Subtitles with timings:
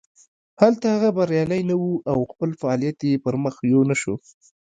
[0.61, 4.15] هلته هغه بریالی نه و او خپل فعالیت یې پرمخ یو نه شو.